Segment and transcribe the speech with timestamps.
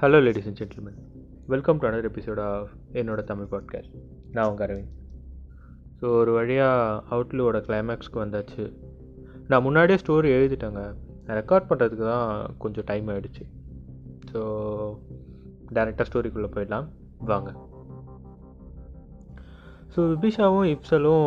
[0.00, 0.96] Hello ladies and gentlemen
[1.46, 3.94] welcome to another episode of என்னோட Tamil podcast
[4.32, 4.90] நான் உங்கள் Aravind.
[6.00, 8.64] So ஒரு வழியாக அவுட்லோட கிளைமேக்ஸ்க்கு வந்தாச்சு.
[9.48, 10.82] நான் முன்னாடியே ஸ்டோரி எழுதிட்டேங்க.
[11.26, 13.44] ரெக்கார்ட் பண்ணுறதுக்கு தான் கொஞ்சம் டைம் ஆகிடுச்சு
[14.32, 14.42] ஸோ
[15.72, 16.88] டேரெக்டாக ஸ்டோரிக்குள்ளே போயிடலாம்.
[17.18, 17.54] வாங்க.
[19.96, 21.26] ஸோ விபிஷாவும் இப்சலும்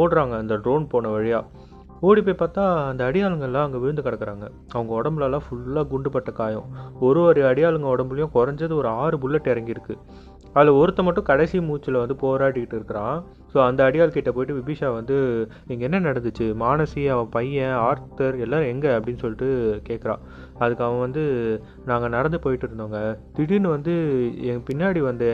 [0.00, 1.46] ஓடுறாங்க அந்த ட்ரோன் போன வழியாக
[2.00, 4.44] ஓடி போய் பார்த்தா அந்த அடியாளுங்கெல்லாம் அங்கே விழுந்து கிடக்குறாங்க.
[4.72, 6.68] அவங்க உடம்புலலாம் ஃபுல்லாக குண்டுபட்ட காயம்.
[7.00, 9.96] ஒரு ஒரு அடியாளுங்க உடம்புலையும் குறைஞ்சது ஒரு ஆறு புல்லட் இறங்கியிருக்கு.
[10.52, 13.18] அதில் ஒருத்த மட்டும் கடைசி மூச்சில் வந்து போராடிக்கிட்டு இருக்கிறான்.
[13.52, 15.16] ஸோ அந்த அடியாள் கிட்ட போயிட்டு விபிஷா வந்து
[15.66, 16.46] இங்கே என்ன நடந்துச்சு?
[16.62, 18.90] மானசி அவன் பையன் ஆர்த்தர் எல்லோரும் எங்கே?
[18.96, 19.48] அப்படின்னு சொல்லிட்டு
[19.88, 20.22] கேட்குறான்
[20.58, 21.22] அதுக்கு அவன் வந்து
[21.84, 22.98] நாங்கள் நடந்து போயிட்டு இருந்தோங்க.
[23.36, 23.94] திடீர்னு வந்து
[24.50, 25.24] என் பின்னாடி வந்த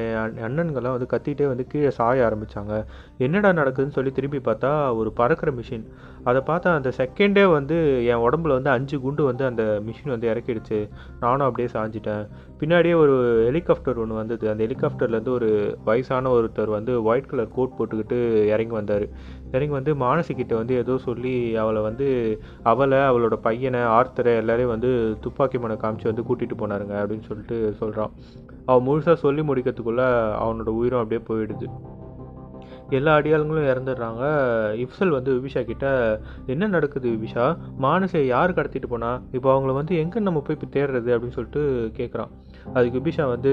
[0.46, 2.74] அண்ணன்கள்லாம் வந்து கத்திகிட்டே வந்து கீழே சாய ஆரம்பித்தாங்க
[3.19, 5.86] என்னடா நடக்குதுன்னு சொல்லி திரும்பி பார்த்தா ஒரு பறக்கிற மிஷின்
[6.26, 7.76] அதை பார்த்தா அந்த செகண்டே வந்து
[8.06, 10.78] என் உடம்புல வந்து அஞ்சு குண்டு வந்து அந்த மிஷின் வந்து இறக்கிடுச்சு.
[11.20, 12.24] நானும் அப்படியே சாஞ்சிட்டேன்.
[12.60, 14.44] பின்னாடியே ஒரு ஹெலிகாப்டர் ஒன்று வந்தது.
[14.52, 15.50] அந்த ஹெலிகாப்டர்லேருந்து ஒரு
[15.84, 19.06] வயசான ஒருத்தர் வந்து ஒயிட் கலர் கோட் போட்டுக்கிட்டு இறங்கி வந்தார்.
[19.52, 22.08] இறங்கி வந்து மானசிக்கிட்ட வந்து ஏதோ சொல்லி அவளை வந்து
[22.62, 24.90] அவளை அவளோட பையனை ஆர்த்தரை எல்லாரையும் வந்து
[25.20, 28.12] துப்பாக்கி மனை காமிச்சு வந்து கூட்டிகிட்டு போனாருங்க அப்படின்னு சொல்லிட்டு சொல்கிறான்
[28.66, 30.08] அவன் முழுசாக சொல்லி முடிக்கிறதுக்குள்ளே
[30.44, 31.68] அவனோட உயிரும் அப்படியே போயிடுது.
[32.91, 34.23] எல்லா அடியாளுங்களும் இறந்துடுறாங்க.
[34.77, 37.56] இப்சல் வந்து விபிஷா கிட்ட என்ன நடக்குது விபிஷா?
[37.81, 39.20] மானசை யார் கடத்திட்டு போனா?
[39.33, 41.14] இப்போ அவங்கள வந்து எங்கே நம்ம போய் தேடுறது?
[41.14, 42.29] அப்படின்னு சொல்லிட்டு கேட்குறான்
[42.75, 43.53] அதுக்கு விபிஷா வந்து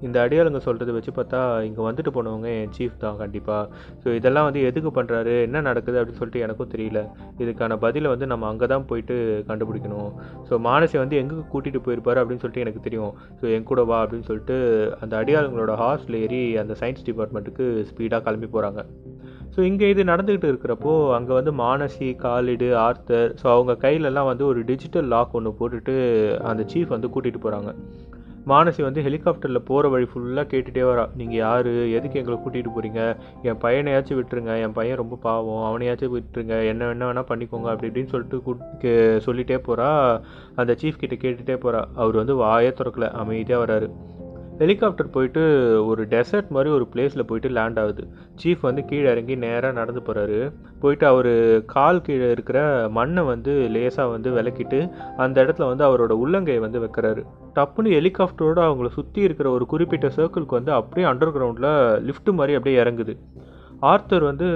[0.00, 3.64] இந்த அடியாளுங்க சொல்கிறத வச்சு பார்த்தா இங்கே வந்துட்டு போனவங்க என் சீஃப் தான் கண்டிப்பாக
[4.02, 7.02] ஸோ இதெல்லாம் வந்து எதுக்கு பண்ணுறாரு என்ன நடக்குது அப்படின்னு சொல்லிட்டு எனக்கும் தெரியல.
[7.38, 9.16] இதுக்கான பதிலை வந்து நம்ம அங்கே தான் போயிட்டு
[9.50, 10.10] கண்டுபிடிக்கணும்.
[10.48, 13.12] ஸோ மானசி வந்து எங்கே கூட்டிகிட்டு போயிருப்பாரு அப்படின்னு சொல்லிட்டு எனக்கு தெரியும்.
[13.40, 14.56] ஸோ என் கூட வா அப்படின்னு சொல்லிட்டு
[15.00, 18.82] அந்த அடியாளுங்களோட ஹார்ஸில் ஏறி அந்த சயின்ஸ் டிபார்ட்மெண்ட்டுக்கு ஸ்பீடாக கிளம்பி போகிறாங்க
[19.54, 24.60] ஸோ இங்கே இது நடந்துக்கிட்டு இருக்கிறப்போ அங்கே வந்து மானசி காலிடு ஆர்த்தர் ஸோ அவங்க கையிலலாம் வந்து ஒரு
[24.64, 25.94] டிஜிட்டல் லாக் ஒன்று போட்டுட்டு
[26.50, 27.70] அந்த சீஃப் வந்து கூட்டிகிட்டு போகிறாங்க
[28.48, 31.08] மானசி வந்து ஹெலிகாப்டரில் போகிற வழி ஃபுல்லாக கேட்டுகிட்டே வரா.
[31.16, 31.66] நீங்கள் யார்?
[31.90, 34.60] எதுக்கு எங்களை கூட்டிகிட்டு போகிறீங்க என் பையனையாச்சும் விட்டுருங்க.
[34.60, 35.64] என் பையன் ரொம்ப பாவம்.
[35.68, 36.66] அவனையாச்சும் விட்டுருங்க.
[36.66, 37.68] என்ன என்ன வேணால் பண்ணிக்கோங்க.
[37.74, 40.20] அப்படி இப்படின்னு சொல்லிட்டு சொல்லிகிட்டே போகிறா
[40.54, 43.10] அந்த சீஃப் கிட்டே கேட்டுகிட்டே போகிறா அவர் வந்து வாயே திறக்கல.
[43.10, 43.90] அமைதியாக வராரு.
[44.58, 45.42] ஹெலிகாப்டர் போயிட்டு
[45.86, 48.02] ஒரு டெசர்ட் மாதிரி ஒரு பிளேஸில் போயிட்டு லேண்ட் ஆகுது.
[48.42, 51.32] சீஃப் வந்து கீழே இறங்கி நேராக நடந்து போகிறாரு போயிட்டு அவர்
[51.64, 52.60] கால் கீழே இருக்கிற
[52.90, 54.80] மண்ணை வந்து லேசாக வந்து விளக்கிட்டு
[55.16, 57.22] அந்த இடத்துல வந்து அவரோட உள்ளங்கையை வந்து வைக்கிறாரு.
[57.54, 61.70] டப்புன்னு ஹெலிகாப்டரோட அவங்கள சுற்றி இருக்கிற ஒரு குறிப்பிட்ட சர்க்கிளுக்கு வந்து அப்படியே அண்டர் கிரவுண்டில்
[62.00, 63.14] லிஃப்ட் மாதிரி அப்படியே இறங்குது.
[63.82, 64.46] ஆர்த்தர் வந்து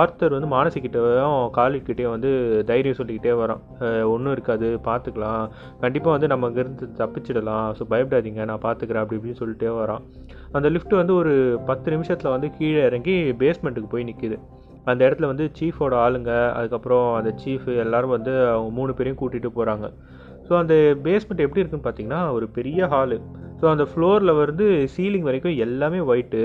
[0.00, 2.30] ஆர்த்தர் வந்து மானசிக்கிட்டையும் காலிக்கிட்டேயும் வந்து
[2.70, 3.60] தைரியம் சொல்லிக்கிட்டே வரான்.
[4.12, 5.42] ஒன்றும் இருக்காது பார்த்துக்கலாம்
[5.82, 7.68] கண்டிப்பாக வந்து நம்ம அங்கேருந்து தப்பிச்சிடலாம்.
[7.78, 10.04] ஸோ பயப்படாதீங்க நான் பார்த்துக்கிறேன் அப்படி இப்படின்னு சொல்லிட்டே வரான்.
[10.58, 11.34] அந்த லிஃப்ட் வந்து ஒரு
[11.70, 14.38] பத்து நிமிஷத்தில் வந்து கீழே இறங்கி பேஸ்மெண்ட்டுக்கு போய் நிற்கிது
[14.90, 19.88] அந்த இடத்துல வந்து சீஃபோட ஆளுங்க அதுக்கப்புறம் அந்த சீஃப் எல்லோரும் வந்து அவங்க மூணு பேரையும் கூட்டிகிட்டு போகிறாங்க
[20.48, 23.18] ஸோ அந்த பேஸ்மெண்ட் எப்படி இருக்குன்னு பார்த்தீங்கன்னா ஒரு பெரிய ஹாலு
[23.62, 26.40] ஸோ அந்த ஃப்ளோரில் வந்து சீலிங் வரைக்கும் எல்லாமே ஒயிட்டு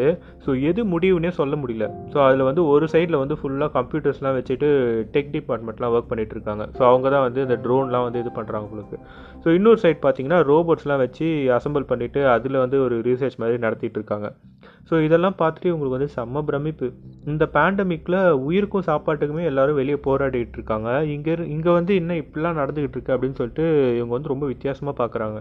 [0.46, 1.86] ஸோ எது முடிவுனே சொல்ல முடியல.
[2.14, 4.68] ஸோ அதில் வந்து ஒரு சைடில் வந்து ஃபுல்லாக கம்ப்யூட்டர்ஸ்லாம் வச்சுட்டு
[5.14, 6.64] டெக் டிபார்ட்மெண்ட்லாம் ஒர்க் பண்ணிகிட்டு இருக்காங்க.
[6.78, 8.98] ஸோ அவங்க தான் வந்து இந்த ட்ரோன்லாம் வந்து இது பண்ணுறாங்க உங்களுக்கு.
[9.44, 11.28] ஸோ இன்னொரு சைட் பார்த்தீங்கன்னா ரோபோட்ஸ்லாம் வச்சு
[11.58, 14.30] அசம்பிள் பண்ணிவிட்டு அதில் வந்து ஒரு ரீசர்ச் மாதிரி நடத்திட்டு இருக்காங்க.
[14.90, 16.90] ஸோ இதெல்லாம் பார்த்துட்டு உங்களுக்கு வந்து செம்ம பிரமிப்பு.
[17.32, 18.20] இந்த பேண்டமிக்கில்
[18.50, 20.90] உயிருக்கும் சாப்பாட்டுக்குமே எல்லோரும் வெளியே போராடிட்டு இருக்காங்க.
[21.16, 23.66] இங்கே இங்கே வந்து இன்னும் இப்படிலாம் நடந்துக்கிட்டு இருக்கு அப்படின்னு சொல்லிட்டு
[23.98, 25.40] இவங்க வந்து ரொம்ப வித்தியாசமாக பார்க்குறாங்க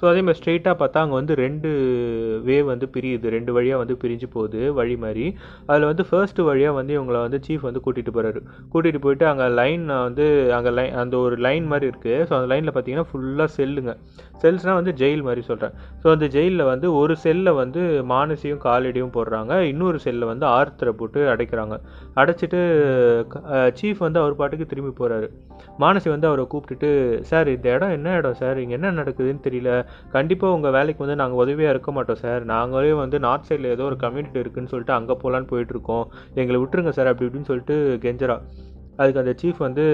[0.00, 1.68] ஸோ அதே மாதிரி ஸ்ட்ரெயிட்டாக பார்த்தா அங்கே வந்து ரெண்டு
[2.48, 3.26] வே வந்து பிரியுது.
[3.36, 5.26] ரெண்டு வழியாக வந்து பிரிஞ்சு போகுது வழி மாதிரி.
[5.68, 8.40] அதில் வந்து ஃபர்ஸ்ட் வழியாக வந்து இவங்களை வந்து சீஃப் வந்து கூட்டிகிட்டு போகிறாரு
[8.72, 10.26] கூட்டிகிட்டு போயிட்டு அங்கே லைன் வந்து
[10.58, 13.94] அங்கே லைன் அந்த ஒரு லைன் மாதிரி இருக்குது ஸோ அந்த லைனில் பார்த்தீங்கன்னா ஃபுல்லாக செல்லுங்க
[14.42, 17.82] செல்ஸ்னால் வந்து ஜெயில் மாதிரி சொல்கிறேன் ஸோ அந்த ஜெயிலில் வந்து ஒரு செல்லில் வந்து
[18.12, 19.52] மானசியும் காலடியும் போடுறாங்க.
[19.72, 21.74] இன்னொரு செல்லில் வந்து ஆர்த்தரை போட்டு அடைக்கிறாங்க.
[22.22, 22.60] அடைச்சிட்டு
[23.80, 25.28] சீஃப் வந்து அவர் பாட்டுக்கு திரும்பி போகிறாரு
[25.82, 26.88] மானசி வந்து அவரை கூப்பிட்டுட்டு
[27.30, 28.36] சார் இந்த இடம் என்ன இடம்?
[28.40, 29.70] சார் இங்கே என்ன நடக்குதுன்னு தெரியல.
[30.10, 33.96] கண்டிப்பாக உங்கள் வேலைக்கு வந்து நாங்கள் உதவியாக இருக்க மாட்டோம் சார் நாங்களே வந்து நார்த் சைடில் ஏதோ ஒரு
[33.96, 36.04] கம்யூனிட்டி இருக்குதுன்னு சொல்லிட்டு அங்கே போகலான்னு போயிட்டுருக்கோம்
[36.34, 38.38] எங்களை விட்டுருங்க சார் அப்படி இப்படின்னு சொல்லிட்டு கெஞ்சரா
[38.96, 39.84] அதுக்கு அந்த சீஃப் வந்து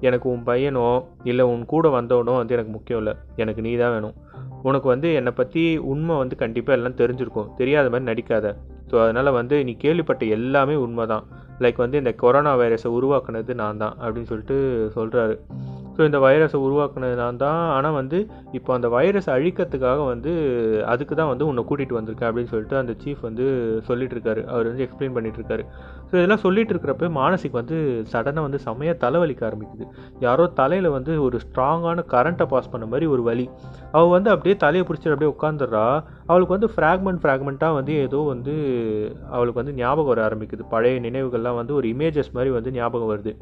[0.00, 0.86] எனக்கு உன் பையனோ
[1.22, 3.14] இல்லை உன் கூட வந்தவனோ வந்து எனக்கு முக்கியம் இல்லை.
[3.36, 4.16] எனக்கு நீ தான் வேணும்.
[4.62, 5.62] உனக்கு வந்து என்னை பற்றி
[5.92, 7.48] உண்மை வந்து கண்டிப்பாக எல்லாம் தெரிஞ்சிருக்கும்.
[7.56, 8.46] தெரியாத மாதிரி நடிக்காத.
[8.90, 11.24] ஸோ அதனால் வந்து நீ கேள்விப்பட்ட எல்லாமே உண்மை தான்
[11.64, 14.58] லைக் வந்து இந்த கொரோனா வைரஸை உருவாக்குனது நான் தான் அப்படின்னு சொல்லிட்டு
[14.98, 15.36] சொல்கிறாரு
[15.96, 17.60] ஸோ இந்த வைரஸை உருவாக்குனது நான் தான்.
[17.74, 18.18] ஆனால் வந்து
[18.56, 20.32] இப்போ அந்த வைரஸ் அழிக்கிறதுக்காக வந்து
[20.92, 23.44] அதுக்கு தான் வந்து உன்னை கூட்டிகிட்டு வந்திருக்கேன் அப்படின்னு சொல்லிட்டு அந்த சீஃப் வந்து
[23.86, 24.40] சொல்லிட்டு இருக்காரு.
[24.52, 25.62] அவர் வந்து எக்ஸ்பிளைன் பண்ணிட்டு இருக்காரு.
[26.08, 27.78] ஸோ இதெல்லாம் சொல்லிட்டு இருக்கிறப்ப மானசிக் வந்து
[28.12, 29.86] சடனாக வந்து செம்மையாக தலைவலிக்க ஆரம்பிக்குது.
[30.26, 33.46] யாரோ தலையில் வந்து ஒரு ஸ்ட்ராங்கான கரண்ட்டை பாஸ் பண்ண மாதிரி ஒரு வலி.
[33.96, 35.86] அவள் வந்து அப்படியே தலையை பிடிச்சிட்டு அப்படியே உட்காந்துடுறா
[36.30, 38.54] அவளுக்கு வந்து ஃப்ராக்மெண்ட் ஃப்ராக்மெண்ட்டாக வந்து ஏதோ வந்து
[39.36, 40.62] அவளுக்கு வந்து ஞாபகம் வர ஆரம்பிக்குது.
[40.76, 43.32] பழைய நினைவுகள் நினைவுகள்லாம் வந்து ஒரு இமேஜஸ் மாதிரி வந்து ஞாபகம் வருது.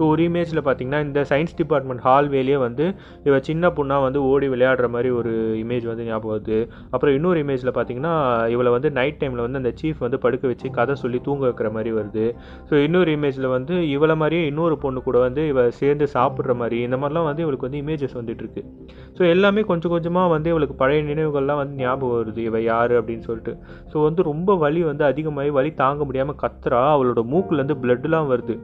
[0.00, 2.84] ஸோ ஒரு இமேஜில் பார்த்தீங்கன்னா இந்த சயின்ஸ் டிபார்ட்மெண்ட் ஹால்வேலேயே வந்து
[3.24, 5.32] இவ சின்ன பொண்ணாக வந்து ஓடி விளையாடுற மாதிரி ஒரு
[5.62, 6.58] இமேஜ் வந்து ஞாபகம் வருது.
[6.90, 8.12] அப்புறம் இன்னொரு இமேஜில் பார்த்தீங்கன்னா
[8.48, 11.90] இவளை வந்து நைட் டைமில் வந்து அந்த சீஃப் வந்து படுக்க வச்சு கதை சொல்லி தூங்க வைக்கிற மாதிரி
[11.96, 12.24] வருது.
[12.70, 16.96] ஸோ இன்னொரு இமேஜில் வந்து இவளை மாதிரியே இன்னொரு பொண்ணு கூட வந்து இவ சேர்ந்து சாப்பிட்ற மாதிரி இந்த
[16.96, 18.64] மாதிரிலாம் வந்து இவளுக்கு வந்து இமேஜஸ் வந்துட்டுருக்கு
[19.18, 22.38] ஸோ எல்லாமே கொஞ்சம் கொஞ்சமாக வந்து இவளுக்கு பழைய நினைவுகள்லாம் வந்து ஞாபகம் வருது.
[22.38, 23.54] இவ யார் அப்படின்னு சொல்லிட்டு.
[23.92, 26.82] ஸோ வந்து ரொம்ப வலி வந்து அதிகமாகி வலி தாங்க முடியாமல் கத்துறா.
[26.96, 28.56] அவளோட மூக்குலேருந்து பிளட்லாம் வருது.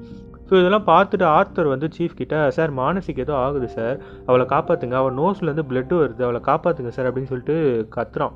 [0.49, 3.97] ஸோ இதெல்லாம் பார்த்துட்டு ஆர்த்தர் வந்து சீஃப் கிட்ட சார் மானசிக்கு ஏதோ ஆகுது சார்
[4.27, 6.23] அவளை காப்பாற்றுங்க அவள் நோஸ்லேருந்து பிளட்டு வருது.
[6.27, 7.57] அவளை காப்பாற்றுங்க சார் அப்படின்னு சொல்லிட்டு
[7.97, 8.35] கத்துறான்.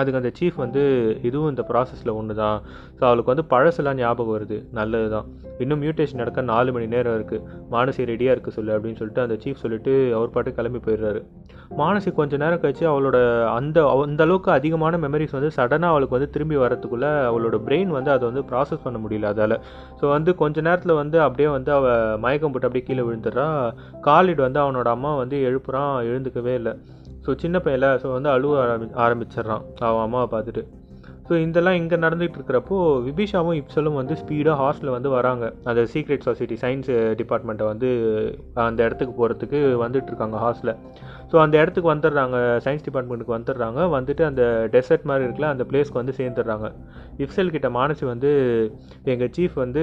[0.00, 0.82] அதுக்கு அந்த சீஃப் வந்து
[1.28, 2.58] இதுவும் இந்த ப்ராசஸில் ஒன்று தான்
[2.98, 4.56] ஸோ அவளுக்கு வந்து பழசெல்லாம் ஞாபகம் வருது.
[4.78, 5.26] நல்லது தான்
[5.62, 7.42] இன்னும் மியூட்டேஷன் நடக்க நாலு மணி நேரம் இருக்குது
[7.74, 11.20] மானசி ரெடியாக இருக்குது சொல்லு அப்படின்னு சொல்லிட்டு அந்த சீஃப் சொல்லிட்டு அவர் பாட்டு கிளம்பி போயிடுறாரு.
[11.80, 13.18] மானசி கொஞ்ச நேரம் கழிச்சு அவளோட
[13.58, 18.24] அந்த அந்த அளவுக்கு அதிகமான மெமரிஸ் வந்து சடனாக அவளுக்கு வந்து திரும்பி வரத்துக்குள்ளே அவளோட பிரெயின் வந்து அதை
[18.30, 19.56] வந்து ப்ராசஸ் பண்ண முடியல அதால்.
[20.00, 23.48] ஸோ வந்து கொஞ்ச நேரத்தில் வந்து அப்படியே வந்து அவள் மயக்கம் போட்டு அப்படியே கீழே விழுந்துடுறா.
[24.08, 26.74] காலிட் வந்து அவனோட அம்மா வந்து எழுப்புறான் எழுந்துக்கவே இல்லை.
[27.26, 29.62] ஸோ சின்ன பையல ஸோ வந்து அழுவ ஆரம்பி ஆரம்பிச்சிடுறான்.
[29.88, 30.62] அவன் அம்மாவை பார்த்துட்டு.
[31.28, 35.44] ஸோ இதெல்லாம் இங்கே நடந்துகிட்டு இருக்கிறப்போ விபிஷாவும் இப்சலும் வந்து ஸ்பீடாக ஹாஸ்டலில் வந்து வராங்க.
[35.70, 36.90] அந்த சீக்ரெட் சொசைட்டி சயின்ஸ்
[37.20, 37.90] டிபார்ட்மெண்ட்டை வந்து
[38.68, 40.80] அந்த இடத்துக்கு போகிறதுக்கு வந்துட்டு இருக்காங்க ஹாஸ்டலில்
[41.30, 43.80] ஸோ அந்த இடத்துக்கு வந்துடுறாங்க சயின்ஸ் டிபார்ட்மெண்ட்டுக்கு வந்துடுறாங்க.
[43.96, 44.42] வந்துட்டு அந்த
[44.74, 46.68] டெசர்ட் மாதிரி இருக்குல்ல அந்த பிளேஸ்க்கு வந்து சேர்ந்துடுறாங்க.
[47.24, 48.30] இப்சல் கிட்ட மானசி வந்து
[49.12, 49.82] எங்கள் சீஃப் வந்து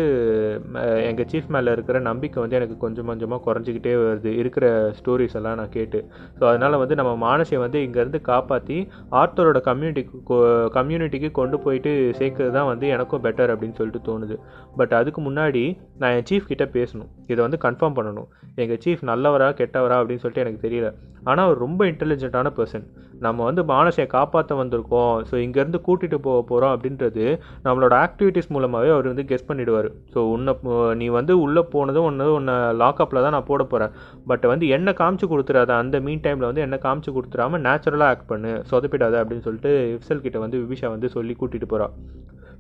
[1.10, 4.32] எங்கள் சீஃப் மேலே இருக்கிற நம்பிக்கை வந்து எனக்கு கொஞ்சம் கொஞ்சமாக குறைஞ்சிக்கிட்டே வருது.
[4.42, 4.66] இருக்கிற
[5.00, 6.02] ஸ்டோரிஸ் எல்லாம் நான் கேட்டு.
[6.40, 8.78] ஸோ அதனால் வந்து நம்ம மானசியை வந்து இங்கேருந்து காப்பாற்றி
[9.22, 10.40] ஆர்த்தரோட கம்யூனிட்டிக்கு
[10.78, 14.38] கம்யூனிட்டிக்கு கொண்டு போயிட்டு சேர்க்கறது தான் வந்து எனக்கும் பெட்டர் அப்படின்னு சொல்லிட்டு தோணுது.
[14.80, 15.64] பட் அதுக்கு முன்னாடி
[16.02, 17.10] நான் என் சீஃப் கிட்டே பேசணும்.
[17.32, 18.30] இதை வந்து கன்ஃபார்ம் பண்ணணும்.
[18.64, 20.90] எங்கள் சீஃப் நல்லவரா கெட்டவரா அப்படின்னு சொல்லிட்டு எனக்கு தெரியல.
[21.32, 22.86] ஆனால் அவர் ரொம்ப இன்டெலிஜென்ட்டான பர்சன்
[23.26, 25.16] நம்ம வந்து மானசையை காப்பாற்ற வந்திருக்கோம்.
[25.30, 27.26] ஸோ இங்கேருந்து கூட்டிகிட்டு போக போகிறோம் அப்படின்றது
[27.66, 29.90] நம்மளோட ஆக்டிவிட்டீஸ் மூலமாகவே அவர் வந்து கெஸ் பண்ணிடுவார்.
[30.14, 30.54] ஸோ உன்னை
[31.02, 33.94] நீ வந்து உள்ளே போனதும் ஒன்று உன்னை லாக்அப்பில் தான் நான் போட போகிறேன்
[34.32, 38.54] பட் வந்து என்ன காமிச்சு கொடுத்துறாத அந்த மீன் டைமில் வந்து என்ன காமிச்சு கொடுத்துடாம நேச்சுரலாக ஆக்ட் பண்ணு
[38.72, 41.96] சொதப்பிடாத அப்படின்னு சொல்லிட்டு இப்சல் கிட்ட வந்து விபிஷா வந்து சொல்லி கூட்டிகிட்டு போகிறாள்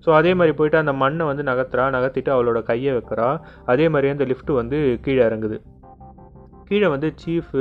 [0.06, 1.84] ஸோ அதே மாதிரி போயிட்டு அந்த மண்ணை வந்து நகர்த்துறா.
[1.95, 3.27] நகர்த்திட்டு அவளோட கையை வைக்கிறா.
[3.72, 5.57] அதே மாதிரி அந்த லிஃப்ட் வந்து கீழே இறங்குது.
[6.72, 7.54] கீழே வந்து சீஃப்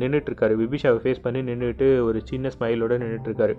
[0.00, 3.54] நின்றுட்டுருக்காரு விபிஷாவை ஃபேஸ் பண்ணி நின்றுட்டு ஒரு சின்ன ஸ்மைலோட நின்றுட்டுருக்காரு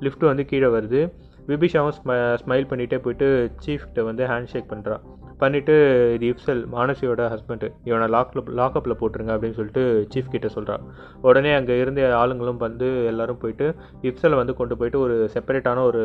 [0.00, 1.00] லிஃப்ட் வந்து கீழே வருது.
[1.48, 3.26] விபிஷாவும் ஸ்ம ஸ்மைல் பண்ணிகிட்டே போயிட்டு
[3.64, 5.02] சீஃப்கிட்ட வந்து ஹேண்ட் ஷேக் பண்ணுறான்
[5.40, 5.74] பண்ணிவிட்டு
[6.14, 9.82] இது இப்சல் மானசியோட ஹஸ்பண்டு இவனை லாக்கில் லாக்அப்பில் போட்டுருங்க அப்படின்னு சொல்லிட்டு
[10.14, 10.84] சீஃப் கிட்டே சொல்கிறான்
[11.22, 13.68] உடனே அங்கே இருந்த ஆளுங்களும் வந்து எல்லோரும் போயிட்டு
[14.02, 16.02] இப்சலை வந்து கொண்டு போயிட்டு ஒரு செப்பரேட்டான ஒரு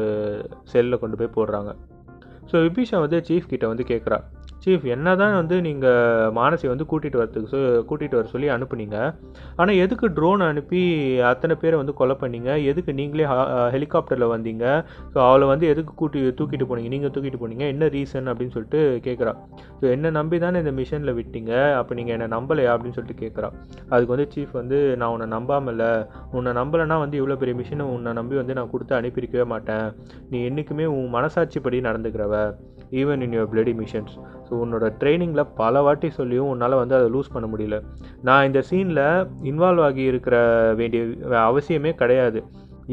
[0.63, 1.71] செல்லில் கொண்டு போய் போடுறாங்க.
[2.51, 4.19] ஸோ விபிஷா வந்து சீஃப் கிட்ட வந்து கேட்குறா
[4.63, 7.59] சீஃப் என்ன தான் வந்து நீங்கள் மானசி வந்து கூட்டிகிட்டு வரத்துக்கு சொ
[7.89, 8.97] கூட்டிகிட்டு வர சொல்லி அனுப்புனீங்க.
[9.59, 10.81] ஆனால் எதுக்கு ட்ரோன் அனுப்பி
[11.31, 12.49] அத்தனை பேரை வந்து கொலை பண்ணீங்க?
[12.71, 13.27] எதுக்கு நீங்களே
[13.75, 14.65] ஹெலிகாப்டரில் வந்தீங்க?
[15.13, 16.91] ஸோ அவளை வந்து எதுக்கு கூட்டி தூக்கிட்டு போனீங்க?
[16.95, 17.65] நீங்கள் தூக்கிட்டு போனீங்க?
[17.73, 19.33] என்ன ரீசன் அப்படின்னு சொல்லிட்டு கேட்குறா
[19.81, 21.53] ஸோ என்ன நம்பி தானே இந்த மிஷனில் விட்டீங்க?
[21.79, 23.49] அப்போ நீங்கள் என்னை நம்பலையா அப்படின்னு சொல்லிட்டு கேட்குறா
[23.93, 25.85] அதுக்கு வந்து சீஃப் வந்து நான் உன்னை நம்பாமல்
[26.37, 29.87] உன்னை நம்பலைன்னா வந்து இவ்வளோ பெரிய மிஷினை உன்னை நம்பி வந்து நான் கொடுத்து அனுப்பியிருக்கவே மாட்டேன்.
[30.31, 32.35] நீ என்றைக்குமே உன் மனசாட்சிப்படி நடந்துக்கிறவ.
[33.01, 34.13] Even in your bloody missions
[34.47, 37.77] so உன்னோட ட்ரைனிங்கில் பல வாட்டி சொல்லியும் உன்னால் வந்து அதை லூஸ் பண்ண முடியல.
[38.27, 39.03] நான் இந்த சீனில்
[39.51, 40.35] இன்வால்வ் ஆகி இருக்கிற
[40.79, 41.01] வேண்டிய
[41.49, 42.41] அவசியமே கிடையாது.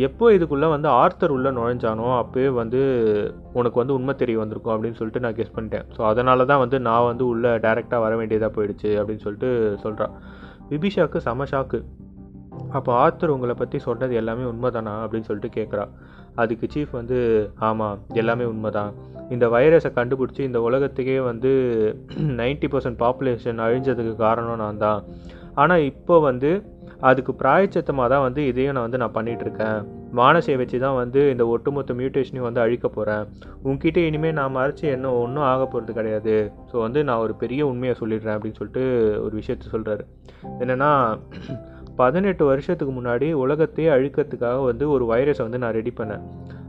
[0.07, 2.81] எப்போ இதுக்குள்ளே வந்து ஆர்த்தர் உள்ளே நுழைஞ்சானோ அப்போயே வந்து
[3.59, 5.87] உனக்கு வந்து உண்மை தெரிய வந்திருக்கும் அப்படின்னு சொல்லிட்டு நான் கெஸ் பண்ணிட்டேன்.
[5.97, 9.51] ஸோ அதனால தான் வந்து நான் வந்து உள்ளே டேரெக்டாக வர வேண்டியதாக போயிடுச்சு அப்படின்னு சொல்லிட்டு
[9.85, 10.15] சொல்கிறான்
[10.73, 11.81] விபிஷாக்கு செம ஷாக்கு
[12.77, 15.85] அப்போ ஆர்த்தர் உங்களை பற்றி சொன்னது எல்லாமே உண்மைதானா அப்படின்னு சொல்லிட்டு கேட்குறா
[16.43, 17.19] அதுக்கு சீஃப் வந்து
[17.69, 18.93] ஆமாம் எல்லாமே உண்மை தான்
[19.35, 21.51] இந்த வைரஸை கண்டுபிடிச்சி இந்த உலகத்துக்கே வந்து
[22.41, 25.01] நைன்ட்டி பர்சன்ட் பாப்புலேஷன் அழிஞ்சதுக்கு காரணம் நான் தான்.
[25.63, 26.51] ஆனால் இப்போ வந்து
[27.09, 29.79] அதுக்கு பிராயச்சத்தமாக தான் வந்து இதையும் நான் வந்து நான் பண்ணிகிட்ருக்கேன்
[30.19, 33.25] மானசையை வச்சு தான் வந்து இந்த ஒட்டுமொத்த மியூட்டேஷனையும் வந்து அழிக்க போகிறேன்
[33.63, 36.37] உங்ககிட்ட இனிமேல் நான் மறைச்சி என்ன ஒன்றும் ஆக போகிறது கிடையாது.
[36.71, 38.85] ஸோ வந்து நான் ஒரு பெரிய உண்மையை சொல்லிடுறேன் அப்படின்னு சொல்லிட்டு
[39.25, 40.05] ஒரு விஷயத்த சொல்கிறாரு
[40.63, 40.91] என்னென்னா
[42.01, 46.25] பதினெட்டு வருஷத்துக்கு முன்னாடி உலகத்தையே அழிக்கிறதுக்காக வந்து ஒரு வைரஸை வந்து நான் ரெடி பண்ணேன்.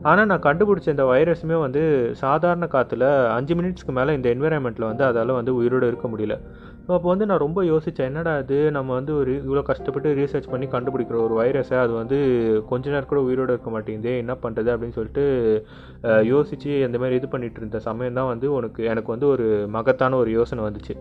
[0.09, 1.81] ஆனால் நான் கண்டுபிடிச்ச இந்த வைரஸுமே வந்து
[2.23, 3.05] சாதாரண காற்றுல
[3.37, 6.35] அஞ்சு மினிட்ஸ்க்கு மேலே இந்த என்விரான்மெண்ட்டில் வந்து அதால் வந்து உயிரோடு இருக்க முடியல.
[6.85, 10.67] ஸோ அப்போ வந்து நான் ரொம்ப யோசித்தேன் என்னடா அது நம்ம வந்து ஒரு இவ்வளோ கஷ்டப்பட்டு ரீசர்ச் பண்ணி
[10.75, 12.17] கண்டுபிடிக்கிற ஒரு வைரஸை அது வந்து
[12.69, 15.25] கொஞ்ச நேரம் கூட உயிரோடு இருக்க மாட்டேங்குது என்ன பண்ணுறது அப்படின்னு சொல்லிட்டு
[16.33, 20.31] யோசித்து அந்த மாதிரி இது பண்ணிகிட்டு இருந்த சமயம் தான் வந்து உனக்கு எனக்கு வந்து ஒரு மகத்தான ஒரு
[20.39, 20.95] யோசனை வந்துச்சு.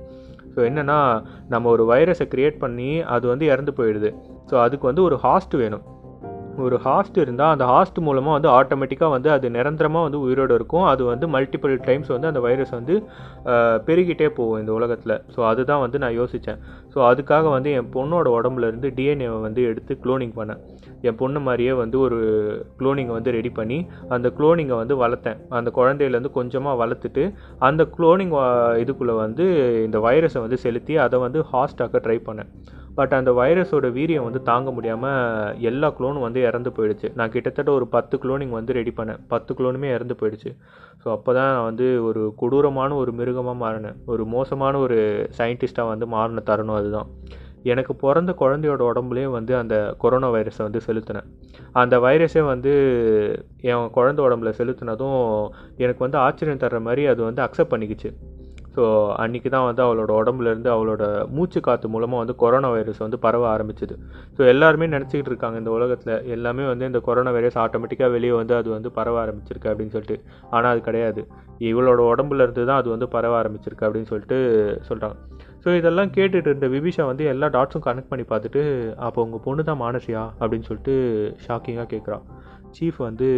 [0.57, 4.13] ஸோ என்னென்னா நம்ம ஒரு வைரஸை க்ரியேட் பண்ணி அது வந்து இறந்து போயிடுது.
[4.51, 5.85] ஸோ அதுக்கு வந்து ஒரு ஹாஸ்ட் வேணும்.
[6.65, 10.87] ஒரு ஹாஸ்ட் இருந்தால் அந்த ஹாஸ்ட் மூலமாக வந்து ஆட்டோமேட்டிக்காக வந்து அது நிரந்தரமாக வந்து உயிரோடு இருக்கும்.
[10.93, 12.95] அது வந்து மல்டிபிள் டைம்ஸ் வந்து அந்த வைரஸ் வந்து
[13.89, 15.15] பெருகிட்டே போகும் இந்த உலகத்தில்.
[15.35, 16.61] ஸோ அதுதான் வந்து நான் யோசித்தேன்
[16.95, 20.63] ஸோ அதுக்காக வந்து என் பொண்ணோட உடம்புல இருந்து டிஎன்ஏவை வந்து எடுத்து க்ளோனிங் பண்ணேன்.
[21.09, 22.19] என் பொண்ணு மாதிரியே வந்து ஒரு
[22.81, 23.79] க்ளோனிங்கை வந்து ரெடி பண்ணி
[24.17, 25.41] அந்த க்ளோனிங்கை வந்து வளர்த்தேன்.
[25.59, 27.25] அந்த குழந்தையிலேருந்து கொஞ்சமாக வளர்த்துட்டு
[27.69, 28.35] அந்த க்ளோனிங்
[28.85, 29.47] இதுக்குள்ளே வந்து
[29.87, 32.51] இந்த வைரஸை வந்து செலுத்தி அதை வந்து ஹாஸ்டாக்க ட்ரை பண்ணேன்.
[32.99, 37.09] பட் அந்த வைரஸோட வீரியம் வந்து தாங்க முடியாமல் எல்லா க்ளோனும் வந்து இறந்து போயிடுச்சு.
[37.15, 39.21] நான் கிட்டத்தட்ட ஒரு பத்து க்ளோனிங் வந்து ரெடி பண்ணேன்.
[39.29, 40.53] பத்து க்ளோனுமே இறந்து போயிடுச்சு.
[41.03, 43.99] ஸோ அப்போ தான் நான் வந்து ஒரு கொடூரமான ஒரு மிருகமாக மாறினேன்.
[44.07, 44.99] ஒரு மோசமான ஒரு
[45.39, 47.11] சயின்டிஸ்ட்டாக வந்து மாறின தருணம் அதுதான்.
[47.73, 51.29] எனக்கு பிறந்த குழந்தையோட உடம்புலேயே வந்து அந்த கொரோனா வைரஸை வந்து செலுத்தினேன்.
[51.83, 52.73] அந்த வைரஸே வந்து
[53.71, 55.21] என் குழந்தை உடம்புல செலுத்தினதும்
[55.77, 58.11] எனக்கு வந்து ஆச்சரியம் தர்ற மாதிரி அது வந்து அக்செப்ட் பண்ணிக்கிச்சு.
[58.77, 58.85] ஸோ
[59.23, 61.03] அன்றைக்கி தான் வந்து அவளோட உடம்புலேருந்து அவளோட
[61.37, 63.95] மூச்சு காற்று மூலமாக வந்து கொரோனா வைரஸ் வந்து பரவ ஆரம்பிச்சிது.
[64.37, 68.71] ஸோ எல்லாருமே நினச்சிக்கிட்டு இருக்காங்க இந்த உலகத்தில் எல்லாமே வந்து இந்த கொரோனா வைரஸ் ஆட்டோமேட்டிக்காக வெளியே வந்து அது
[68.77, 70.19] வந்து பரவ ஆரம்பிச்சிருக்கு அப்படின்னு சொல்லிட்டு.
[70.51, 71.23] ஆனால் அது கிடையாது.
[71.69, 74.39] இவளோட உடம்புல இருந்து தான் அது வந்து பரவ ஆரம்பிச்சிருக்கு அப்படின்னு சொல்லிட்டு
[74.89, 75.17] சொல்கிறாங்க
[75.63, 78.61] ஸோ இதெல்லாம் கேட்டுட்டு இருந்த விபிஷா வந்து எல்லா டாட்ஸும் கனெக்ட் பண்ணி பார்த்துட்டு
[79.07, 80.23] அப்போ உங்கள் பொண்ணு தான் மானசியா?
[80.41, 80.95] அப்படின்னு சொல்லிட்டு
[81.47, 82.25] ஷாக்கிங்காக கேட்குறான்
[82.77, 83.29] சீஃப் வந்து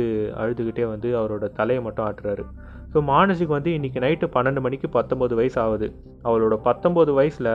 [0.43, 2.45] அழுதுகிட்டே வந்து அவரோட தலையை மட்டும் ஆட்டுறாரு.
[2.93, 5.89] ஸோ மானசிக்கு வந்து இன்றைக்கி நைட்டு பன்னெண்டு மணிக்கு பத்தொம்போது வயசு ஆகுது.
[6.25, 7.51] அவளோட பத்தொம்போது வயசில்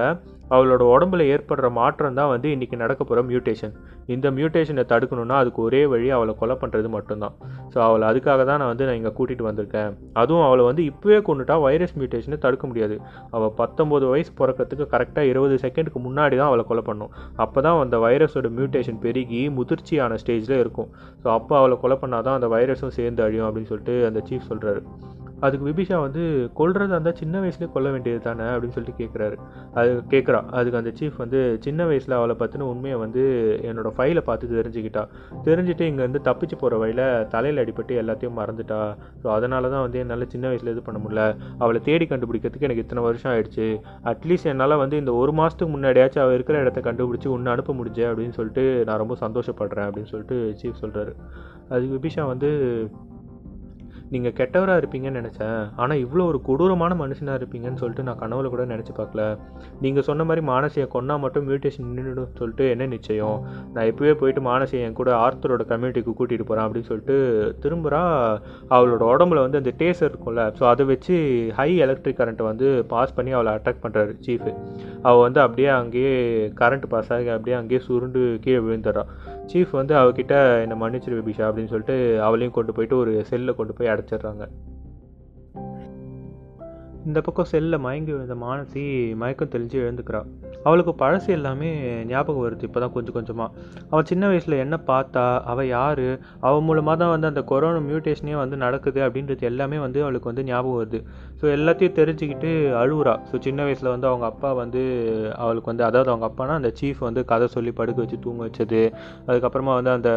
[0.52, 3.74] அவளோட உடம்புல ஏற்படுற மாற்றம் தான் வந்து இன்றைக்கி நடக்க போகிற மியூட்டேஷன்
[4.08, 7.36] இந்த மியூட்டேஷனை தடுக்கணும்னா அதுக்கு ஒரே வழி அவளை கொலை பண்ணுறது மட்டும்தான்.
[7.74, 9.92] ஸோ அவளை அதுக்காக தான் நான் வந்து நான் இங்கே கூட்டிகிட்டு வந்திருக்கேன்.
[10.14, 12.98] அதுவும் அவளை வந்து இப்போவே கொண்டுட்டா வைரஸ் மியூட்டேஷனை தடுக்க முடியாது.
[13.32, 17.14] அவள் பத்தொம்போது வயசு பிறக்கிறதுக்கு கரெக்டாக இருபது செகண்டுக்கு முன்னாடி தான் அவளை கொலை பண்ணும்.
[17.36, 20.92] அப்போ தான் அந்த வைரஸோட மியூட்டேஷன் பெருகி முதிர்ச்சியான ஸ்டேஜில் இருக்கும்.
[21.24, 24.82] ஸோ அப்போ அவளை கொலை பண்ணாதான் அந்த வைரஸும் சேர்ந்து அழியும் அப்படின்னு சொல்லிட்டு அந்த சீஃப் சொல்கிறாரு
[25.46, 26.22] அதுக்கு விபிஷா வந்து
[26.60, 29.36] கொல்றதா இருந்தால் சின்ன வயசுலேயே கொல்ல வேண்டியது தானே அப்படின்னு சொல்லிட்டு கேட்குறாரு
[29.80, 33.24] அது கேட்குற அதுக்கு அந்த சீஃப் வந்து சின்ன வயசில் அவளை பற்றின உண்மையை வந்து
[33.70, 35.04] என்னோடய ஃபைலை பார்த்து தெரிஞ்சுக்கிட்டா.
[35.48, 38.80] தெரிஞ்சுட்டு இங்கேருந்து தப்பிச்சு போகிற வழியில் தலையில் அடிபட்டு எல்லாத்தையும் மறந்துட்டா.
[39.24, 41.24] ஸோ அதனால தான் வந்து என்னால் சின்ன வயசில் இது பண்ண முடியல.
[41.64, 43.68] அவளை தேடி கண்டுபிடிக்கிறதுக்கு எனக்கு இத்தனை வருஷம் ஆயிடுச்சு.
[44.14, 48.38] அட்லீஸ்ட் என்னால் வந்து இந்த ஒரு மாதத்துக்கு முன்னாடியாச்சும் அவள் இருக்கிற இடத்த கண்டுபிடிச்சி ஒன்று அனுப்ப முடிஞ்சேன் அப்படின்னு
[48.40, 51.14] சொல்லிட்டு நான் ரொம்ப சந்தோஷப்படுறேன் அப்படின்னு சொல்லிட்டு சீஃப் சொல்கிறாரு
[51.70, 52.50] அதுக்கு விபிஷா வந்து
[54.14, 55.60] நீங்கள் கெட்டவராக இருப்பீங்கன்னு நினச்சேன்.
[55.82, 59.24] ஆனால் இவ்வளோ ஒரு கொடூரமான மனுஷனாக இருப்பீங்கன்னு சொல்லிட்டு நான் கனவுல கூட நினச்சி பார்க்கல.
[59.86, 63.38] நீங்கள் சொன்ன மாதிரி மானசியை கொன்னா மட்டும் மியூட்டேஷன் நின்றுடும் சொல்லிட்டு என்ன நிச்சயம்?
[63.76, 67.18] நான் இப்போவே போயிட்டு மானசியை என் கூட ஆர்த்தரோட கம்யூனிட்டிக்கு கூட்டிகிட்டு போகிறேன் அப்படின்னு சொல்லிட்டு
[67.66, 68.02] திரும்புகிறா
[68.76, 70.46] அவளோட உடம்புல வந்து அந்த டேசர் இருக்கும்ல.
[70.60, 71.16] ஸோ அதை வச்சு
[71.60, 74.54] ஹை எலக்ட்ரிக் கரண்ட்டை வந்து பாஸ் பண்ணி அவளை அட்டாக் பண்ணுறாரு சீஃபு
[75.08, 76.16] அவள் வந்து அப்படியே அங்கேயே
[76.62, 79.10] கரண்ட் பாஸ் ஆகி அப்படியே அங்கேயே சுருண்டு கீழே விழுந்துடுறான்
[79.52, 81.96] சீஃப் வந்து அவகிட்ட என்னை மன்னிச்சிரு விபிஷா அப்படின்னு சொல்லிட்டு
[82.28, 84.48] அவளையும் கொண்டு போயிட்டு ஒரு செல்லில் கொண்டு போய் வச்சிடுறாங்க.
[87.06, 90.26] இந்த பக்கம் செல்லில் மயங்கி விழுந்த மானசி மயக்கம் தெளிஞ்சு எழுந்துக்கிறா.
[90.68, 91.70] அவளுக்கு பழசு எல்லாமே
[92.12, 93.16] ஞாபகம் வருது இப்போ தான் கொஞ்சம்.
[93.18, 93.50] கொஞ்சமாக
[93.92, 96.04] அவள் சின்ன வயசில் என்ன பார்த்தா அவள் யார்
[96.48, 100.80] அவள் மூலமாக தான் வந்து அந்த கொரோனா மியூட்டேஷனே வந்து நடக்குது அப்படின்றது எல்லாமே வந்து அவளுக்கு வந்து ஞாபகம்
[100.82, 101.00] வருது.
[101.40, 102.52] ஸோ எல்லாத்தையும் தெரிஞ்சுக்கிட்டு
[102.84, 104.84] அழுவுறா ஸோ சின்ன வயசில் வந்து அவங்க அப்பா வந்து
[105.44, 108.82] அவளுக்கு வந்து அதாவது அவங்க அப்பானா அந்த சீஃப் வந்து கதை சொல்லி படுக்க வச்சு தூங்க வச்சது.
[109.28, 110.12] அதுக்கப்புறமா வந்து அந்த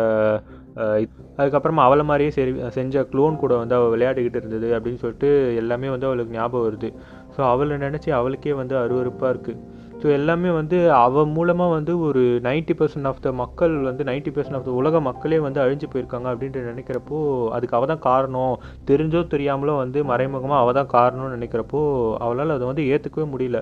[1.41, 5.29] அதுக்கப்புறமா அவளை மாதிரியே சரி செஞ்ச க்ளோன் கூட வந்து அவள் விளையாடிக்கிட்டு இருந்தது அப்படின்னு சொல்லிட்டு
[5.63, 6.89] எல்லாமே வந்து அவளுக்கு ஞாபகம் வருது.
[7.35, 9.63] ஸோ அவளை நினச்சி அவளுக்கே வந்து அருவருப்பாக இருக்குது
[10.07, 14.57] ஸோ எல்லாமே வந்து அவள் மூலமாக வந்து ஒரு 90% பர்சன்ட் ஆஃப் த மக்கள் வந்து 90% பர்சன்ட்
[14.59, 17.17] ஆஃப் த உலக மக்களே வந்து அழிஞ்சு போயிருக்காங்க அப்படின்ட்டு நினைக்கிறப்போ
[17.57, 18.53] அதுக்கு அவள் தான் காரணம்.
[18.91, 21.81] தெரிஞ்சோ தெரியாமலோ வந்து மறைமுகமாக அவள் தான் காரணம்னு நினைக்கிறப்போ
[22.27, 23.61] அவளால் அதை வந்து ஏற்றுக்கவே முடியல.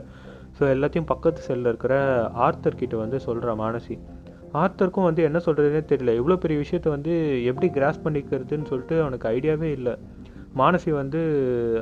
[0.58, 1.94] ஸோ எல்லாத்தையும் பக்கத்து செல்லில் இருக்கிற
[2.46, 3.96] ஆர்த்தர் கிட்ட வந்து சொல்கிறா மானசி.
[4.62, 6.14] ஆர்த்தருக்கும் வந்து என்ன சொல்கிறதுனே தெரியல.
[6.20, 7.14] இவ்வளோ பெரிய விஷயத்த வந்து
[7.52, 9.96] எப்படி கிராஸ் பண்ணிக்கிறதுன்னு சொல்லிட்டு அவனுக்கு ஐடியாவே இல்லை.
[10.54, 11.20] மானசி வந்து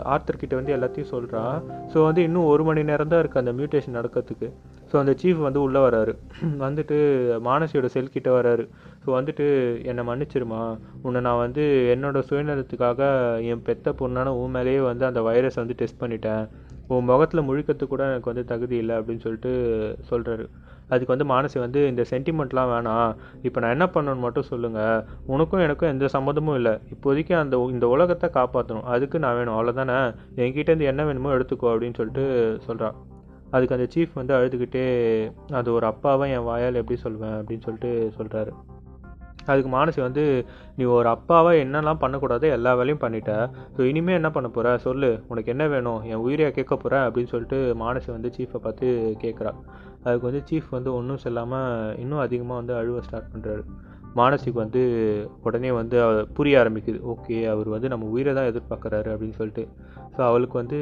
[0.05, 1.57] ஆர்த்தர் கிட்ட வந்து எல்லாத்தையும் சொல்கிறான்
[1.93, 4.49] ஸோ வந்து இன்னும் ஒரு மணி நேரம் தான் இருக்குது அந்த மியூட்டேஷன் நடக்கிறதுக்கு.
[4.93, 6.13] ஸோ அந்த சீஃப் வந்து உள்ளே வராரு.
[6.67, 6.97] வந்துட்டு
[7.45, 8.65] மானசியோட செல் கிட்ட வராரு.
[9.05, 9.47] ஸோ வந்துட்டு
[9.85, 10.63] என்னை மன்னிச்சிருமா?
[11.03, 11.65] உன்னை நான் வந்து
[11.95, 13.01] என்னோடய சுயநலத்துக்காக
[13.53, 16.45] என் பெத்த பொண்ணான உன் மேலேயே வந்து அந்த வைரஸ் வந்து டெஸ்ட் பண்ணிட்டேன்.
[16.89, 19.53] உன் முகத்தில் முழிக்கிறதுக்கு கூட எனக்கு வந்து தகுதி இல்லை அப்படின்னு சொல்லிட்டு
[20.11, 20.45] சொல்கிறாரு
[20.93, 23.13] அதுக்கு வந்து மானசி வந்து இந்த சென்டிமெண்ட்லாம் வேணாம்.
[23.47, 26.75] இப்போ நான் என்ன பண்ணணும்னு மட்டும் சொல்லுங்கள் உனக்கும் எனக்கும் எந்த சம்மந்தமும் இல்லை.
[26.95, 29.57] இப்போதைக்கு அந்த இந்த உலகத்தை காப்பாற்றணும் அதுக்கு நான் வேணும்.
[29.57, 29.99] அவ்வளோதானே
[30.45, 32.27] என்கிட்டேருந்து என்ன வேணுமோ எடுத்துக்கோ அப்படின்னு சொல்லிட்டு
[32.69, 32.99] சொல்கிறான்
[33.55, 34.85] அதுக்கு அந்த சீஃப் வந்து அழுதுகிட்டே
[35.59, 37.35] அது ஒரு அப்பாவை என் வாயால் எப்படி சொல்வேன்?
[37.41, 38.53] அப்படின்னு சொல்லிட்டு சொல்கிறாரு
[39.51, 40.25] அதுக்கு மானசி வந்து
[40.77, 43.33] நீ ஒரு அப்பாவை என்னெல்லாம் பண்ணக்கூடாதோ எல்லா வேலையும் பண்ணிட்ட.
[43.77, 45.11] ஸோ இனிமேல் என்ன பண்ண போகிற சொல்லு.
[45.31, 46.01] உனக்கு என்ன வேணும்?
[46.11, 48.89] என் உயிரியாக கேட்க போகிற அப்படின்னு சொல்லிட்டு மானசி வந்து சீஃபை பார்த்து
[49.25, 49.53] கேட்குறா
[50.05, 53.65] அதுக்கு வந்து சீஃப் வந்து ஒன்றும் சொல்லாமல் இன்னும் அதிகமாக வந்து அழுவ ஸ்டார்ட் பண்ணுறாரு
[54.19, 54.81] மானசிக் வந்து
[55.47, 55.97] உடனே வந்து
[56.37, 56.99] புரிய ஆரம்பிக்குது.
[57.13, 59.65] ஓகே அவர் வந்து நம்ம உயிரை தான் எதிர்பார்க்குறாரு அப்படின்னு சொல்லிட்டு.
[60.15, 60.79] ஸோ அவளுக்கு வந்து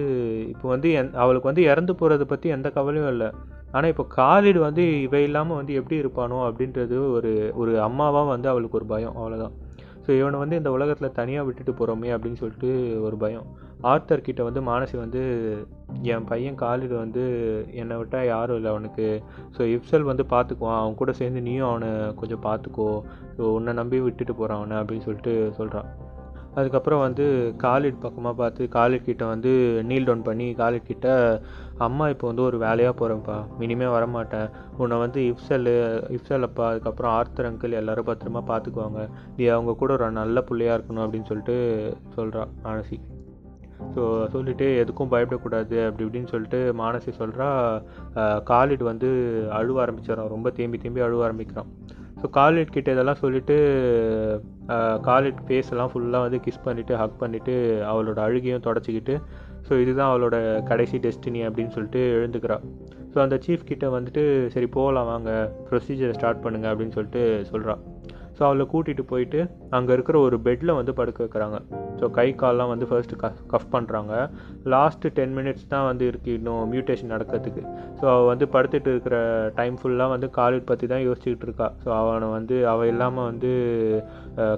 [0.52, 3.28] இப்போ வந்து எந் அவளுக்கு வந்து இறந்து போகிறத பற்றி எந்த கவலையும் இல்லை.
[3.74, 8.78] ஆனால் இப்போ காலிடு வந்து இவ இல்லாமல் வந்து எப்படி இருப்பானோ அப்படின்றது ஒரு ஒரு அம்மாவாக வந்து அவளுக்கு
[8.80, 9.54] ஒரு பயம் அவ்வளோதான்
[10.04, 12.70] ஸோ இவனை வந்து இந்த உலகத்தில் தனியாக விட்டுட்டு போகிறோமே அப்படின்னு சொல்லிட்டு
[13.06, 13.46] ஒரு பயம்.
[13.82, 15.20] ஆர்த்தர் கிட்ட வந்து மானசி வந்து
[16.02, 17.22] என் பையன் காலில் வந்து
[17.72, 19.22] என்னை விட்டால் யாரும் இல்லை அவனுக்கு.
[19.56, 23.02] ஸோ இப்சல் வந்து பார்த்துக்குவான் அவன் கூட சேர்ந்து நீயும் அவனை கொஞ்சம் பார்த்துக்கோ
[23.38, 25.88] ஸோ உன்னை நம்பி விட்டுட்டு போகிறான் அவனை அப்படின்னு சொல்லிட்டு சொல்கிறான்
[26.58, 31.08] அதுக்கப்புறம் வந்து காலிட் பக்கமாக பார்த்து காலிட் கிட்ட வந்து நீல் டவுன் பண்ணி காலிட் கிட்ட
[31.86, 34.48] அம்மா இப்போ வந்து ஒரு வேலையாக போகிறேன்ப்பா இனிமேல் வரமாட்டேன்.
[34.76, 35.70] உன்னை வந்து இப்சல்
[36.16, 41.06] இப்சல் அப்பா அதுக்கப்புறம் ஆர்த்தர் அங்கிள் எல்லோரும் பத்திரமா பார்த்துக்குவாங்க நீ அவங்க கூட ஒரு நல்ல பிள்ளையாக இருக்கணும்
[41.06, 41.56] அப்படின்னு சொல்லிட்டு
[42.18, 42.98] சொல்கிறா மானசி.
[43.94, 47.48] ஸோ சொல்லிட்டு எதுக்கும் பயப்படக்கூடாது அப்படி இப்படின்னு சொல்லிட்டு மானசி சொல்கிறா
[48.50, 49.08] காலிட் வந்து
[49.52, 51.70] அழுவ ஆரம்பிச்சிடறான் ரொம்ப தேம்பி தேம்பி அழுவ ஆரம்பிக்கிறான்.
[52.22, 53.56] ஸோ காலிட் கிட்ட இதெல்லாம் சொல்லிவிட்டு
[55.02, 59.14] காலிட் ஃபேஸ் எல்லாம் ஃபுல்லாக வந்து கிஸ் பண்ணிவிட்டு ஹக் பண்ணிவிட்டு அவளோட அழுகையும் தொடச்சிக்கிட்டு
[59.68, 62.64] ஸோ இதுதான் அவளோட கடைசி டெஸ்டினி அப்படின்னு சொல்லிட்டு எழுந்துக்கிறாள்
[63.14, 65.30] ஸோ அந்த சீஃப் கிட்ட வந்துட்டு சரி போகலாம் வாங்க
[65.70, 67.22] ப்ரொசீஜரை ஸ்டார்ட் பண்ணுங்க அப்படின்னு சொல்லிட்டு
[67.52, 67.74] சொல்கிறா
[68.40, 69.40] ஸோ அவளை கூட்டிகிட்டு போயிட்டு
[69.76, 71.56] அங்கே இருக்கிற ஒரு பெட்டில் வந்து படுக்க வைக்கிறாங்க.
[72.00, 74.12] ஸோ கை கால்லாம் வந்து ஃபர்ஸ்ட்டு கஃப் கஃப் பண்ணுறாங்க
[74.74, 77.62] லாஸ்ட்டு டென் மினிட்ஸ் தான் வந்து இருக்குது இன்னும் மியூட்டேஷன் நடக்கிறதுக்கு.
[77.98, 79.16] ஸோ அவள் வந்து படுத்துட்டு இருக்கிற
[79.58, 81.68] டைம் ஃபுல்லாக வந்து காலிட் பற்றி தான் யோசிச்சுக்கிட்டு இருக்கா.
[81.82, 83.50] ஸோ அவனை வந்து அவள் இல்லாமல் வந்து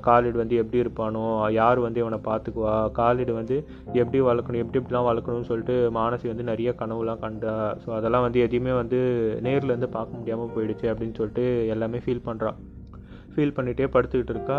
[0.08, 1.24] காலிட் வந்து எப்படி இருப்பானோ
[1.60, 3.58] யார் வந்து இவனை பார்த்துக்குவா காலிட் வந்து
[4.02, 7.56] எப்படி வளர்க்கணும் எப்படி இப்படிலாம் வளர்க்கணும்னு சொல்லிட்டு மானசி வந்து நிறைய கனவுலாம் கண்டா.
[7.84, 9.00] ஸோ அதெல்லாம் வந்து எதையுமே வந்து
[9.48, 11.46] நேரில் இருந்து பார்க்க முடியாமல் போயிடுச்சு அப்படின்னு சொல்லிட்டு
[11.76, 12.60] எல்லாமே ஃபீல் பண்ணுறான்
[13.34, 14.58] ஃபீல் பண்ணிகிட்டே படுத்துக்கிட்டு இருக்கா.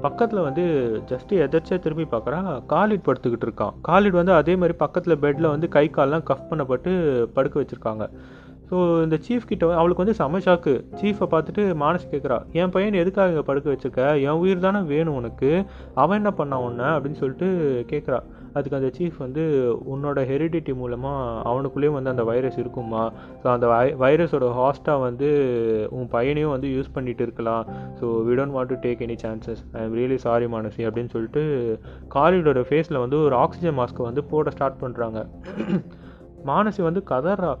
[0.00, 0.64] பக்கத்தில் வந்து
[1.08, 2.40] ஜஸ்ட்டு எதர்ச்சியாக திரும்பி பார்க்குறா
[2.72, 6.92] காலிட் படுத்துக்கிட்டு இருக்கான் காலிட் வந்து அதே மாதிரி பக்கத்தில் பெட்டில் வந்து கை கால்லாம் கஃப் பண்ணப்பட்டு
[7.36, 8.06] படுக்க வச்சுருக்காங்க.
[8.70, 13.28] ஸோ இந்த சீஃப் கிட்ட அவளுக்கு வந்து செம ஷாக்கு சீஃபை பார்த்துட்டு மானஸ் கேட்குறா என் பையன் எதுக்காக
[13.28, 14.04] இங்கே படுக்க வச்சிருக்க?
[14.22, 15.50] என் உயிர் தானே வேணும் உனக்கு.
[15.94, 16.84] அவன் என்ன பண்ணான் உன்னை?
[16.84, 17.48] அப்படின்னு சொல்லிட்டு
[17.90, 18.20] கேட்குறா
[18.54, 19.42] அதுக்கு அந்த சீஃப் வந்து
[19.94, 23.02] உன்னோட ஹெரிடிட்டி மூலமாக அவனுக்குள்ளேயும் வந்து அந்த வைரஸ் இருக்குமா
[23.42, 25.28] ஸோ அந்த வை வைரஸோட ஹாஸ்ட்டாக வந்து
[25.98, 27.64] உன் பையனையும் வந்து யூஸ் பண்ணிகிட்டு இருக்கலாம்.
[28.00, 31.44] So we don't want to take any chances I am really sorry Manasi அப்படின்னு சொல்லிட்டு
[32.16, 35.20] காலிடோட ஃபேஸில் வந்து ஒரு ஆக்சிஜன் மாஸ்க்கை வந்து போட ஸ்டார்ட் பண்ணுறாங்க
[36.50, 37.52] மானசி வந்து கதறா.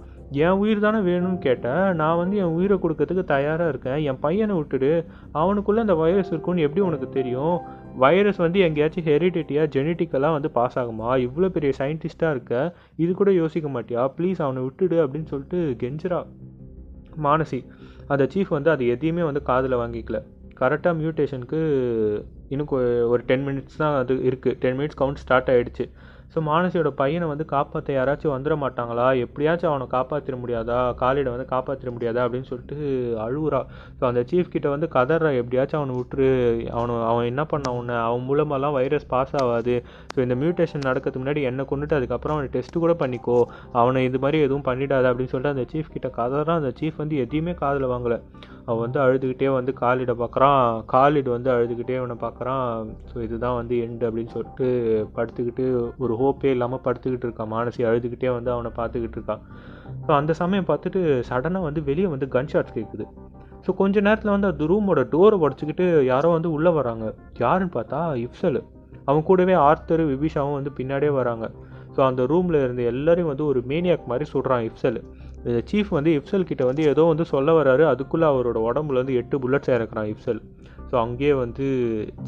[0.44, 3.98] என் உயிர் தானே வேணும்னு கேட்டேன் நான் வந்து என் உயிரை கொடுக்கறதுக்கு தயாராக இருக்கேன்.
[4.10, 4.90] என் பையனை விட்டுடு.
[5.40, 7.56] அவனுக்குள்ளே அந்த வைரஸ் இருக்குன்னு எப்படி உனக்கு தெரியும்?
[7.96, 11.30] வைரஸ் வந்து எங்கேயாச்சும் ஹெரிடிட்டியாக ஜெனட்டிக்கலாக வந்து பாஸ் ஆகுமா?
[11.30, 14.12] இவ்வளோ பெரிய சயின்டிஸ்ட்டாக இருக்க இது கூட யோசிக்க மாட்டியா?
[14.18, 16.26] ப்ளீஸ் அவனை விட்டுடு அப்படின்னு சொல்லிட்டு கெஞ்சுறா
[17.22, 17.66] மானசி.
[18.06, 20.22] அந்த சீஃப் வந்து அது எதையுமே வந்து காதில் வாங்கிக்கல.
[20.60, 21.60] கரெக்டாக மியூட்டேஷனுக்கு
[22.48, 25.90] இன்னும் கொ- ஒரு டென் மினிட்ஸ் தான் அது இருக்குது டென் மினிட்ஸ் கவுண்ட் ஸ்டார்ட் ஆகிடுச்சு
[26.34, 29.06] ஸோ மானசியோட பையனை வந்து காப்பாற்ற யாராச்சும் வந்துட மாட்டாங்களா?
[29.24, 30.78] எப்படியாச்சும் அவனை காப்பாற்றிட முடியாதா?
[31.02, 32.22] காலிடை வந்து காப்பாற்றிட முடியாதா?
[32.26, 32.76] அப்படின்னு சொல்லிட்டு
[33.26, 33.60] அழுவுறா.
[33.98, 36.30] ஸோ அந்த சீஃப் கிட்ட வந்து கதறா எப்படியாச்சும் அவனை விட்டுரு.
[36.78, 37.98] அவனை அவன் என்ன பண்ண உன்னை?
[38.08, 39.76] அவன் மூலமாலாம் வைரஸ் பாஸ் ஆகாது.
[40.14, 43.38] ஸோ இந்த மியூட்டேஷன் நடக்கிறதுக்கு முன்னாடி என்னை கொண்டுட்டு அதுக்கப்புறம் அவனை டெஸ்ட் கூட பண்ணிக்கோ.
[43.82, 45.12] அவனை இது மாதிரி எதுவும் பண்ணிடாத.
[45.12, 48.18] அப்படின்னு சொல்லிட்டு அந்த சீஃப் கிட்ட கதறான் அந்த சீஃப் வந்து எதையுமே காதில் வாங்கலை.
[48.66, 50.60] அவன் வந்து அழுதுகிட்டே வந்து காலிடை பார்க்குறான்
[50.92, 52.68] காலிட் வந்து அழுதுகிட்டே அவனை பார்க்குறான்
[53.10, 54.68] ஸோ இதுதான் வந்து எண்டு அப்படின்னு சொல்லிட்டு
[55.16, 55.64] படுத்துக்கிட்டு
[56.04, 57.50] ஒரு ஹோப்பே இல்லாமல் படுத்துக்கிட்டு இருக்கான்.
[57.54, 59.42] மானசி அழுதுகிட்டே வந்து அவனை பார்த்துக்கிட்டு இருக்கான்.
[60.06, 61.00] ஸோ அந்த சமயம் பார்த்துட்டு
[61.30, 63.06] சடனாக வந்து வெளியே வந்து கன் ஷாட்ஸ் கேட்குது
[63.66, 67.04] ஸோ கொஞ்ச நேரத்தில் வந்து அந்த ரூமோட டோரை உடச்சிக்கிட்டு யாரோ வந்து உள்ளே வராங்க.
[67.44, 68.58] யாருன்னு பார்த்தா இப்சல்.
[69.04, 71.46] அவன் கூடவே ஆர்த்தர் விபிஷாவும் வந்து பின்னாடியே வராங்க.
[71.96, 75.00] ஸோ அந்த ரூமில் இருந்த எல்லாரையும் வந்து ஒரு மேனியாக் மாதிரி சுடுறான் இப்சல்.
[75.70, 79.74] சீஃப் வந்து இப்சல் கிட்ட வந்து ஏதோ வந்து சொல்ல வராரு அதுக்குள்ளே அவரோட உடம்புல வந்து எட்டு புல்லட்ஸ்
[79.76, 80.40] இறக்குறான் இப்சல்
[80.90, 81.66] ஸோ அங்கேயே வந்து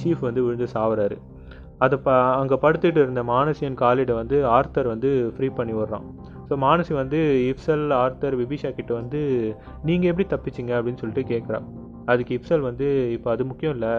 [0.02, 1.16] சீஃப் வந்து விழுந்து சாவுறாரு.
[1.78, 6.06] அதை ப அங்கே படுத்துட்டு இருந்த மானசியன் காலிடை வந்து ஆர்த்தர் வந்து ஃப்ரீ பண்ணி விடுறான்.
[6.48, 7.18] ஸோ மானசி வந்து
[7.50, 9.20] இப்சல் ஆர்த்தர் விபிஷா கிட்ட வந்து
[9.82, 10.72] நீங்கள் எப்படி தப்பிச்சிங்க?
[10.78, 11.60] அப்படின்னு சொல்லிட்டு கேட்குறா
[12.06, 13.94] அதுக்கு இப்சல் வந்து இப்போ அது முக்கியம் இல்லை.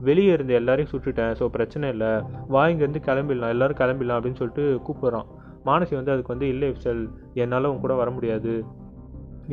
[0.00, 1.32] வெளியே இருந்த எல்லாரையும் சுட்டுட்டேன்.
[1.40, 2.10] ஸோ பிரச்சனை இல்லை.
[2.48, 3.54] வா இங்கேருந்து கிளம்பிடலாம்.
[3.54, 4.18] எல்லாரும் கிளம்பிடலாம்.
[4.18, 5.28] அப்படின்னு சொல்லிட்டு கூப்பிட்றான்.
[5.68, 7.02] மானசி வந்து அதுக்கு வந்து இல்லை இப்சல்
[7.34, 8.52] என்னால் உன் கூட வர முடியாது.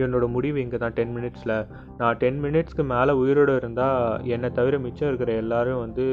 [0.03, 1.53] என்னோட முடிவு இங்கே தான் டென் மினிட்ஸில்
[1.99, 3.99] நான் டென் மினிட்ஸ்க்கு மேலே உயிரோடு இருந்தால்
[4.35, 6.05] என்னை தவிர மிச்சம் இருக்கிற எல்லாரும் வந்து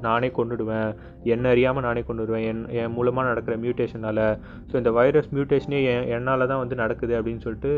[0.00, 0.90] நானே கொண்டுடுவேன்
[1.22, 4.22] என்ன அறியாமல் நானே கொண்டுடுவேன் என் என் மூலமாக நடக்கிற மியூட்டேஷனால்
[4.70, 7.72] ஸோ இந்த வைரஸ் மியூட்டேஷனே என் என்னால் தான் வந்து நடக்குது அப்படின்னு சொல்லிட்டு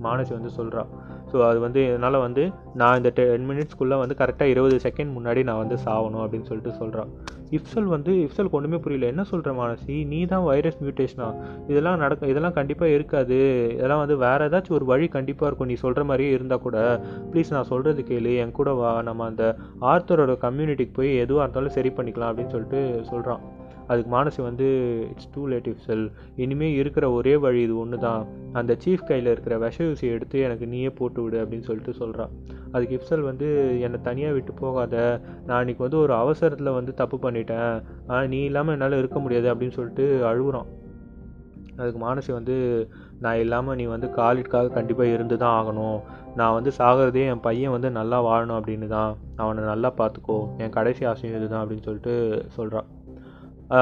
[0.00, 0.90] மானசி வந்து சொல்கிறான்
[1.32, 5.62] ஸோ அது வந்து இதனால் வந்து நான் இந்த டென் மினிட்ஸ்க்குள்ளே வந்து கரெக்டாக இருபது செகண்ட் முன்னாடி நான்
[5.62, 7.12] வந்து சாகணும் அப்படின்னு சொல்லிட்டு சொல்கிறான்
[7.56, 9.08] இப்சல் வந்து இப்சலுக்கு ஒன்றுமே புரியல.
[9.12, 11.28] என்ன சொல்கிற மானசி நீ தான் வைரஸ் மியூட்டேஷனா
[11.70, 13.38] இதெல்லாம் நடக்கும் இதெல்லாம் கண்டிப்பாக இருக்காது.
[13.76, 15.70] இதெல்லாம் வந்து வேறு ஏதாச்சும் ஒரு வழி கண்டிப்பாக இருக்கும்.
[15.72, 16.78] நீ சொல்கிற மாதிரியே இருந்தால் கூட
[17.32, 19.44] ப்ளீஸ் நான் சொல்கிறது கேளு என் கூட வா நம்ம அந்த
[19.92, 22.80] ஆர்த்தரோட கம்யூனிட்டிக்கு போய் எதுவாக இருந்தாலும் சரி பண்ணிக்கலாம் அப்படின்னு சொல்லிட்டு
[23.12, 23.42] சொல்கிறான்
[23.88, 24.66] அதுக்கு மானசி வந்து
[25.12, 26.04] இட்ஸ் டூ லேட் இஃப்சல்
[26.42, 30.66] இனிமேல் இருக்கிற ஒரே வழி இது ஒன்று தான் அந்த சீஃப் கையில் இருக்கிற விஷ யூசியை எடுத்து எனக்கு
[30.66, 32.32] நீயே போட்டு விடு அப்படின்னு சொல்லிட்டு சொல்கிறான்
[32.72, 33.48] அதுக்கு இப்சல் வந்து
[33.80, 34.94] என்னை தனியாக விட்டு போகாத.
[35.46, 37.74] நான் இன்னைக்கு வந்து ஒரு அவசரத்தில் வந்து தப்பு பண்ணிட்டேன்.
[38.06, 40.70] ஆனால் நீ இல்லாமல் என்னால் இருக்க முடியாது அப்படின்னு சொல்லிட்டு அழுகுறான்.
[41.76, 42.56] அதுக்கு மானசி வந்து
[43.24, 45.98] நான் இல்லாமல் நீ வந்து காலிட்காக கண்டிப்பாக இருந்து தான் ஆகணும்.
[46.40, 49.12] நான் வந்து சாகிறதே என் பையன் வந்து நல்லா வாழணும் அப்படின்னு தான்
[49.44, 52.14] அவனை நல்லா பார்த்துக்கோ என் கடைசி ஆசையும் இதுதான் அப்படின்னு சொல்லிட்டு
[52.56, 52.90] சொல்கிறான்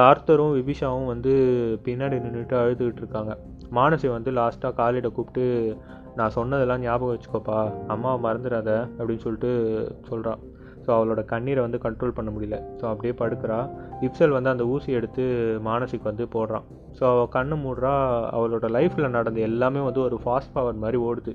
[0.09, 1.31] ஆர்த்தரும் விபிஷாவும் வந்து
[1.85, 3.31] பின்னாடி நின்றுட்டு அழுதுகிட்டு இருக்காங்க.
[3.77, 5.45] மானசி வந்து லாஸ்ட்டாக காலிட கூப்பிட்டு
[6.17, 7.59] நான் சொன்னதெல்லாம் ஞாபகம் வச்சுக்கோப்பா.
[7.93, 9.51] அம்மாவை மறந்துடாத அப்படின்னு சொல்லிட்டு
[10.09, 10.41] சொல்கிறான்
[10.85, 12.57] ஸோ அவளோட கண்ணீரை வந்து கண்ட்ரோல் பண்ண முடியல.
[12.79, 13.59] ஸோ அப்படியே படுக்கிறா.
[14.07, 15.23] இப்சல் வந்து அந்த ஊசி எடுத்து
[15.69, 16.65] மானசிக்கு வந்து போடுறான்.
[16.99, 17.93] ஸோ அவள் கண்ணு மூடுறா.
[18.37, 21.33] அவளோட லைஃப்பில் நடந்த எல்லாமே வந்து ஒரு ஃபாஸ்ட் பவர் மாதிரி ஓடுது.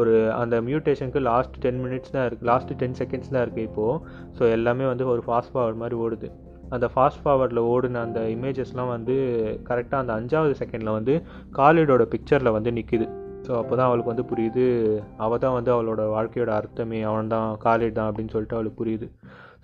[0.00, 3.96] ஒரு அந்த மியூட்டேஷனுக்கு லாஸ்ட் டென் மினிட்ஸ் தான் இருக்குது லாஸ்ட்டு டென் செகண்ட்ஸ் தான் இருக்குது இப்போது
[4.38, 6.28] ஸோ எல்லாமே வந்து ஒரு ஃபாஸ்ட் பவர் மாதிரி ஓடுது.
[6.74, 9.14] அந்த ஃபாஸ்ட் ஃபார்வர்டில் ஓடின அந்த இமேஜஸ்லாம் வந்து
[9.68, 11.14] கரெக்டாக அந்த அஞ்சாவது செகண்டில் வந்து
[11.58, 13.06] காலிடோட பிக்சரில் வந்து நிற்கிது
[13.50, 14.64] ஸோ அப்போ தான் அவளுக்கு வந்து புரியுது.
[15.24, 16.98] அவள் தான் வந்து அவளோட வாழ்க்கையோட அர்த்தமே.
[17.10, 19.06] அவன் தான் காலேஜ் தான் அப்படின்னு சொல்லிட்டு அவளுக்கு புரியுது.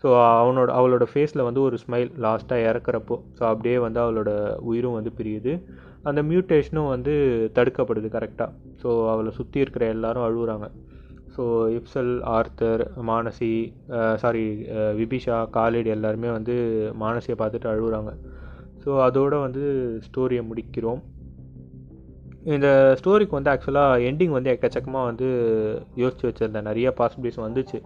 [0.02, 0.08] ஸோ
[0.40, 4.30] அவனோட அவளோட ஃபேஸில் வந்து ஒரு ஸ்மைல் லாஸ்ட்டாக இறக்குறப்போ ஸோ அப்படியே வந்து அவளோட
[4.70, 5.52] உயிரும் வந்து பிரியுது.
[6.08, 7.14] அந்த மியூட்டேஷனும் வந்து
[7.58, 8.50] தடுக்கப்படுது கரெக்டாக
[8.82, 10.68] ஸோ அவளை சுற்றி இருக்கிற எல்லாரும் அழுகுறாங்க
[11.36, 11.44] ஸோ
[11.78, 13.54] இப்சல் ஆர்த்தர் மானசி
[14.22, 14.46] சாரி
[15.00, 16.56] விபிஷா காலேட் எல்லாருமே வந்து
[17.04, 18.12] மானசியை பார்த்துட்டு அழுகுறாங்க
[18.84, 19.64] ஸோ அதோடு வந்து
[20.08, 21.02] ஸ்டோரியை முடிக்கிறோம்.
[22.54, 25.28] இந்த ஸ்டோரிக்கு வந்து ஆக்சுவலாக எண்டிங் வந்து எக்கச்சக்கமாக வந்து
[25.94, 26.62] யோசித்து வச்சுருந்தேன்.
[26.62, 27.78] நிறைய பாசிபிலிட்டிஸ் வந்துச்சு.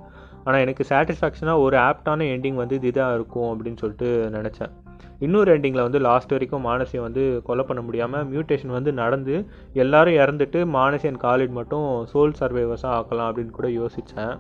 [0.44, 4.72] ஆனால் எனக்கு சாட்டிஸ்ஃபேக்ஷனாக ஒரு ஆப்டான எண்டிங் வந்து இதுதான் இருக்கும் அப்படின்னு சொல்லிட்டு நினச்சேன்.
[5.18, 9.34] இன்னொரு எண்டிங்கில் வந்து லாஸ்ட் வரைக்கும் மானசியை வந்து கொலை பண்ண முடியாமல் மியூட்டேஷன் வந்து நடந்து
[9.72, 14.34] எல்லாரும் இறந்துட்டு மானசி அண்ட் காலிட் மட்டும் சோல் சர்வைவர்ஸாக ஆக்கலாம் அப்படின்னு கூட யோசித்தேன்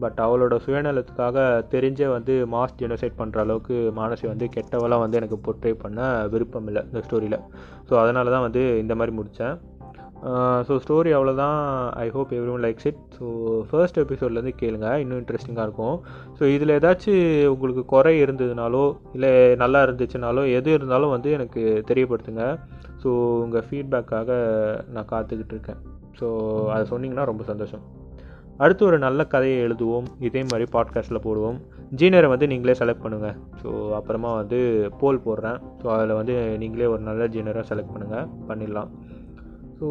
[0.00, 5.72] பட் அவளோட சுயநலத்துக்காக தெரிஞ்சே வந்து மாஸ் ஜெனோசைட் பண்ணுற அளவுக்கு மானசி வந்து கெட்டவெல்லாம் வந்து எனக்கு பொர்ட்ரே
[5.84, 6.00] பண்ண
[6.34, 7.40] விருப்பம் இல்லை இந்த ஸ்டோரியில்
[7.88, 9.56] ஸோ அதனால தான் வந்து இந்த மாதிரி முடித்தேன்
[10.66, 11.58] ஸோ ஸ்டோரி அவ்வளோதான்
[12.04, 13.26] I hope everyone likes it so
[13.70, 14.88] first எபிசோட்லேருந்து கேளுங்க.
[15.02, 15.96] இன்னும் இன்ட்ரெஸ்டிங்காக இருக்கும்.
[16.38, 17.20] ஸோ இதில் ஏதாச்சும்
[17.54, 18.84] உங்களுக்கு குறை இருந்ததுனாலோ
[19.16, 19.32] இல்லை
[19.62, 22.46] நல்லா இருந்துச்சுனாலோ எது இருந்தாலும் வந்து எனக்கு தெரியப்படுத்துங்க.
[23.02, 23.10] ஸோ
[23.44, 24.30] உங்கள் ஃபீட்பேக்காக
[24.96, 25.80] நான் காத்துக்கிட்டு இருக்கேன்.
[26.20, 26.26] ஸோ
[26.74, 27.84] அதை சொன்னிங்கன்னா ரொம்ப சந்தோஷம்.
[28.62, 30.06] அடுத்து ஒரு நல்ல கதையை எழுதுவோம்.
[30.26, 31.58] இதே மாதிரி பாட்காஸ்ட்டில் போடுவோம்.
[32.00, 34.58] ஜீனரை வந்து நீங்களே செலக்ட் பண்ணுங்கள் ஸோ அப்புறமா வந்து
[35.00, 35.58] போல் போடுறேன்.
[35.80, 38.90] ஸோ அதில் வந்து நீங்களே ஒரு நல்ல ஜீனராக செலக்ட் பண்ணுங்கள் பண்ணிடலாம்.
[39.78, 39.86] ஸோ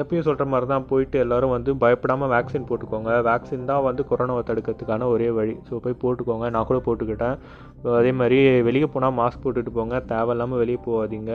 [0.00, 3.12] எப்பயும் சொல்கிற மாதிரி தான் போயிட்டு எல்லோரும் வந்து பயப்படாமல் வேக்சின் போட்டுக்கோங்க.
[3.28, 5.54] வேக்சின் தான் வந்து கொரோனாவை தடுக்கிறதுக்கான ஒரே வழி.
[5.68, 6.48] ஸோ போய் போட்டுக்கோங்க.
[6.56, 7.36] நான் கூட போட்டுக்கிட்டேன்.
[7.82, 10.02] ஸோ அதே மாதிரி வெளியே போனால் மாஸ்க் போட்டுட்டு போங்க.
[10.12, 11.32] தேவையில்லாமல் வெளியே போகாதீங்க.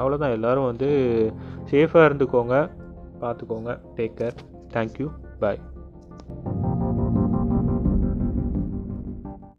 [0.00, 0.90] அவ்வளோதான் எல்லோரும் வந்து
[1.72, 2.56] சேஃபாக இருந்துக்கோங்க.
[3.22, 4.36] பார்த்துக்கோங்க டேக் கேர்
[4.72, 5.08] தேங்க்யூ
[5.40, 5.60] பாய்